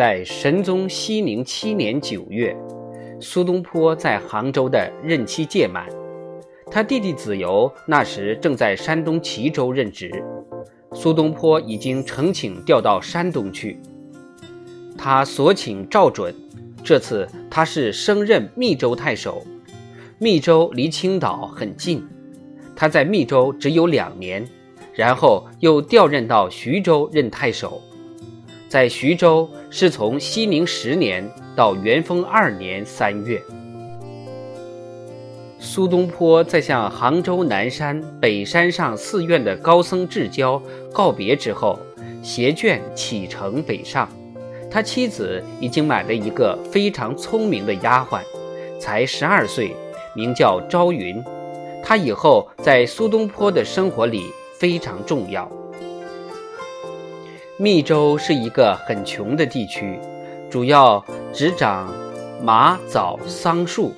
[0.00, 2.56] 在神宗熙宁七年九月，
[3.20, 5.86] 苏东坡在杭州的任期届满，
[6.70, 10.10] 他弟弟子由那时正在山东齐州任职，
[10.94, 13.78] 苏东坡已经呈请调到山东去。
[14.96, 16.34] 他所请赵准，
[16.82, 19.44] 这次他是升任密州太守。
[20.18, 22.02] 密州离青岛很近，
[22.74, 24.48] 他在密州只有两年，
[24.94, 27.82] 然后又调任到徐州任太守。
[28.70, 33.42] 在徐州是从熙宁十年到元丰二年三月。
[35.58, 41.80] 苏东坡在向杭州南山北山上寺院的高僧至交告别之后，
[42.22, 44.08] 携眷启程北上。
[44.70, 48.20] 他妻子已经买了一个非常聪明的丫鬟，
[48.78, 49.74] 才十二岁，
[50.14, 51.20] 名叫朝云。
[51.82, 54.26] 她以后在苏东坡的生活里
[54.60, 55.50] 非常重要。
[57.60, 60.00] 密州是一个很穷的地区，
[60.48, 61.94] 主要只长
[62.42, 63.92] 马枣桑树。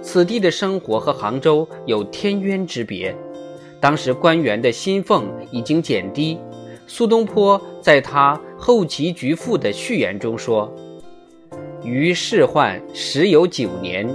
[0.00, 3.12] 此地的生活和杭州有天渊之别。
[3.80, 6.38] 当时官员的薪俸已经减低。
[6.86, 10.72] 苏东坡在他《后期局赋》的序言中说
[11.82, 14.08] ：“于仕宦时有九年，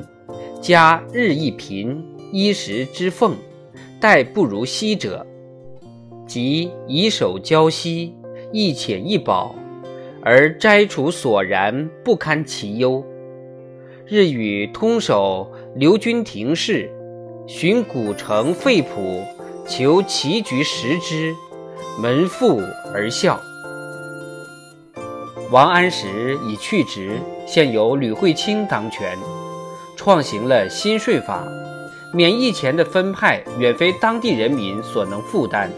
[0.62, 3.36] 家日益贫，衣食之奉，
[4.00, 5.28] 待不如昔者。
[6.26, 8.16] 即以手交息，
[8.54, 9.56] 一浅一饱，
[10.22, 13.04] 而摘除所然，不堪其忧。
[14.06, 16.88] 日与通守刘君廷士，
[17.48, 19.24] 寻古城废圃，
[19.68, 21.34] 求棋局食之。”
[22.00, 22.60] 门复
[22.94, 23.40] 而笑。
[25.52, 29.18] 王安石已去职，现由吕惠卿当权，
[29.96, 31.44] 创行了新税法，
[32.14, 35.72] 免役钱的分派远非当地人民所能负担，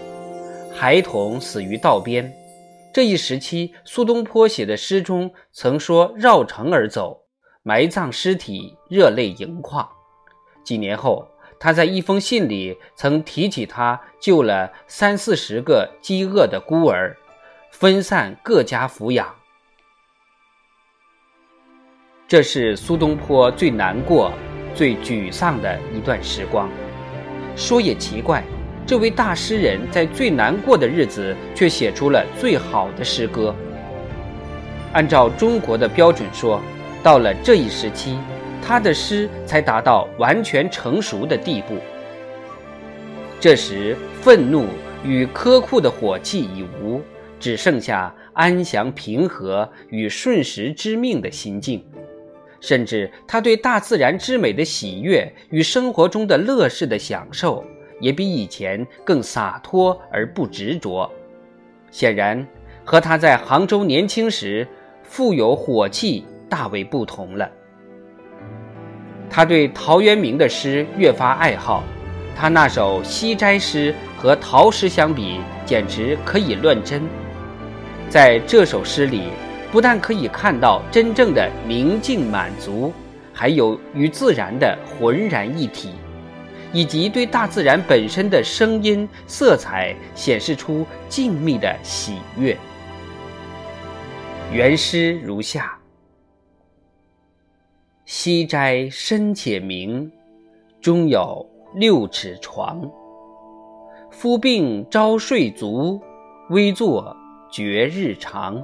[0.74, 2.30] 孩童死于道边。
[2.96, 7.26] 这一时期，苏东坡写的诗中曾说“绕城而走，
[7.62, 9.86] 埋葬尸体，热泪盈眶”。
[10.64, 11.28] 几年后。
[11.60, 17.18] 他在一封信里曾提起，他救了三四十个饥饿的孤儿，
[17.72, 19.34] 分散各家抚养。
[22.28, 24.32] 这是苏东坡最难过、
[24.74, 26.70] 最沮丧的一段时光。
[27.56, 28.42] 说也奇怪，
[28.88, 33.56] 这位大诗人在最难过的日子，却写出了最好的诗歌。
[34.94, 36.62] 按照中国的标准说，
[37.02, 38.18] 到了这一时期。
[38.68, 41.78] 他的诗才达到完全成熟的地步。
[43.40, 44.66] 这时，愤怒
[45.04, 47.00] 与苛酷的火气已无，
[47.40, 51.86] 只剩下安详平和与顺时之命的心境。
[52.60, 57.64] 甚至他对大自然之美的喜悦与生活中的乐事的享受，
[58.00, 61.10] 也比以前更洒脱而不执着。
[61.92, 62.46] 显然，
[62.84, 64.68] 和他在杭州年轻时
[65.04, 67.50] 富有火气大为不同了。
[69.30, 71.84] 他对陶渊明的诗越发爱好，
[72.36, 77.02] 他那首西斋诗和陶诗相比，简直可以乱真。
[78.08, 79.24] 在这首诗里，
[79.72, 82.94] 不但可以看到真正的宁静满足，
[83.34, 85.90] 还有与自然的浑然一体，
[86.74, 92.58] 以及对大自然本身的声音、色彩显示出静谧的喜悦。
[94.52, 95.78] 原诗如下。
[98.06, 100.12] 西斋深且明，
[100.80, 101.44] 中有
[101.74, 102.88] 六尺床。
[104.12, 106.00] 夫病朝睡足，
[106.50, 107.16] 微坐
[107.52, 108.64] 觉日长。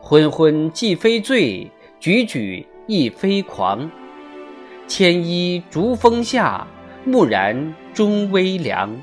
[0.00, 3.90] 昏昏既非醉，举举亦非狂。
[4.86, 6.66] 牵衣逐风下，
[7.08, 8.94] 木然终微凉。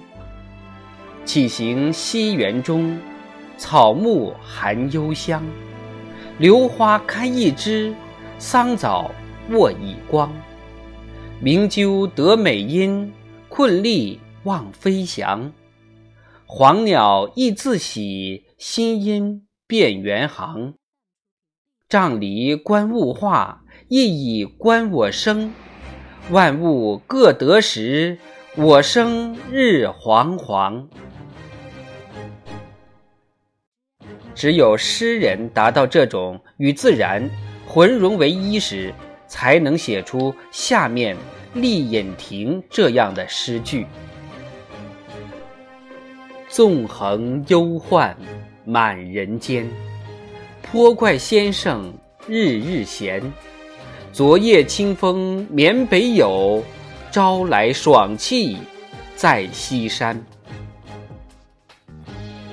[1.25, 2.99] 起行西园中，
[3.57, 5.43] 草木含幽香。
[6.38, 7.94] 榴花开一枝。
[8.38, 9.09] 桑枣
[9.51, 10.29] 卧以光，
[11.39, 13.13] 鸣鸠得美音，
[13.47, 15.53] 困吏忘飞翔。
[16.45, 20.74] 黄鸟亦自喜，新音变圆行。
[21.88, 25.53] 杖藜观物化，亦以观我生。
[26.31, 28.18] 万物各得时，
[28.56, 30.86] 我生日惶惶。
[34.33, 37.30] 只有诗人达到这种与自然。
[37.68, 38.94] 浑融为一时，
[39.27, 41.16] 才能写出下面
[41.54, 43.86] 《丽隐亭》这样的诗句
[46.48, 48.16] ：“纵横忧患
[48.63, 49.68] 满人间，
[50.62, 51.92] 颇怪先生
[52.28, 53.21] 日日闲。
[54.15, 56.63] 昨夜清风眠北有，
[57.12, 58.56] 朝来爽气
[59.13, 60.23] 在西山。”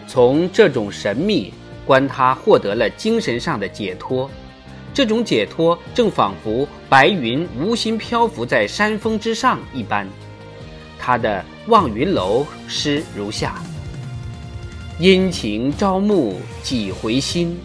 [0.08, 1.54] 从这种神秘
[1.86, 4.28] 观他获得了精神上的解脱。
[4.92, 10.04] 这种解脱正仿佛白云无心漂浮在山峰之上一般。
[10.98, 13.62] 他的《望云楼》诗如下
[14.98, 17.56] ：“阴晴朝暮几回心，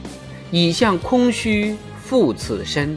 [0.51, 2.95] 已向空虚负此身。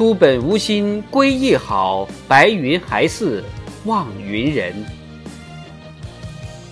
[0.00, 3.44] 初本无心归意好，白云还似
[3.84, 4.74] 望云人。”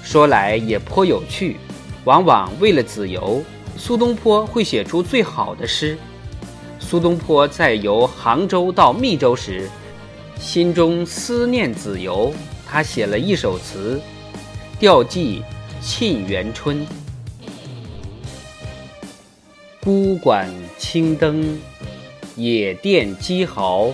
[0.02, 1.58] 说来也颇有趣，
[2.04, 3.44] 往往为了子由，
[3.76, 5.98] 苏东坡会写出最好的诗。
[6.80, 9.68] 苏东坡在由杭州到密州时，
[10.40, 12.32] 心中思念子由，
[12.66, 14.00] 他写了一首词，
[14.78, 15.42] 调寄
[15.82, 16.78] 沁园春》：
[19.84, 21.58] 孤馆青灯，
[22.38, 23.92] 野店鸡豪，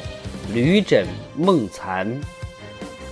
[0.52, 2.20] 旅枕梦残。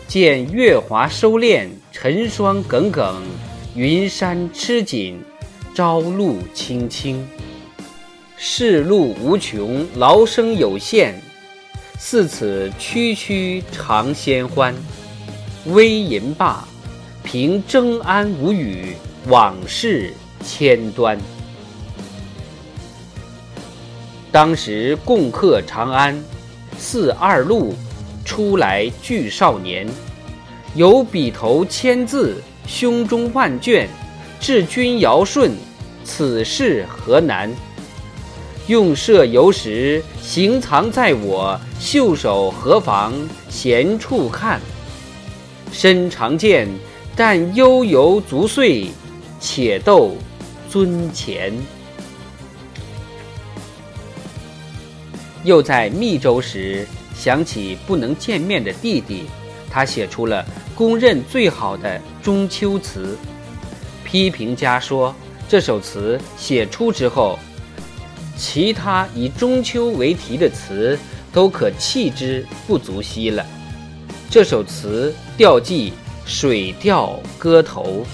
[0.06, 3.22] 见月华收敛，晨霜耿耿，
[3.74, 5.18] 云山吃紧，
[5.74, 7.26] 朝露青青。
[8.36, 11.14] 世路无穷，劳生有限，
[11.98, 14.74] 似此区区尝鲜欢。
[15.68, 16.68] 微吟罢，
[17.24, 18.94] 凭征安无语，
[19.28, 20.12] 往事
[20.44, 21.18] 千端。
[24.32, 26.18] 当时共克长安，
[26.78, 27.74] 四二路
[28.24, 29.86] 出来聚少年，
[30.74, 33.86] 有笔头千字，胸中万卷，
[34.40, 35.50] 治君尧舜，
[36.02, 37.52] 此事何难？
[38.68, 43.12] 用设游时，行藏在我袖手何妨
[43.50, 44.58] 闲处看。
[45.70, 46.66] 身长剑，
[47.14, 48.86] 但悠游足岁，
[49.38, 50.12] 且斗
[50.70, 51.52] 尊前。
[55.44, 59.24] 又在密州时，想起不能见面的弟弟，
[59.70, 60.44] 他写出了
[60.74, 63.16] 公认最好的中秋词。
[64.04, 65.14] 批评家说，
[65.48, 67.38] 这首词写出之后。
[68.34, 70.98] 其他以中秋为题的词
[71.32, 73.46] 都可弃之不足惜了。
[74.30, 75.90] 这首词调寄
[76.24, 78.04] 《水调歌头》：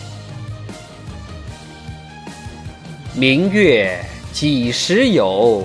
[3.19, 3.98] 明月
[4.32, 5.64] 几时有？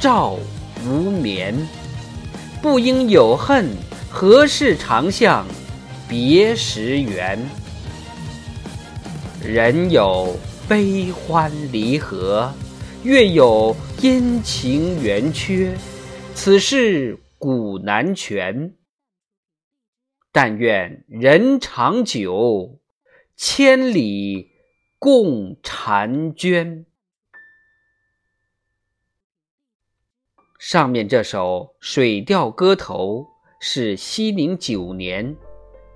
[0.00, 0.38] 照
[0.86, 1.54] 无眠。
[2.62, 3.70] 不应有恨，
[4.10, 5.46] 何事长向
[6.08, 7.38] 别时圆？
[9.42, 10.34] 人有
[10.66, 12.50] 悲欢离合，
[13.02, 15.76] 月有阴晴圆缺，
[16.34, 18.72] 此事古难全。
[20.32, 22.80] 但愿人长久，
[23.36, 24.52] 千里
[24.98, 26.86] 共婵娟。
[30.66, 33.18] 上面这首《水调歌头》
[33.60, 35.36] 是熙宁九年，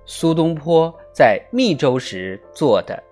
[0.05, 3.03] 苏东坡在密州时作的。